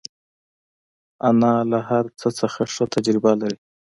[1.27, 3.57] انا له هر څه نه ښه تجربه لري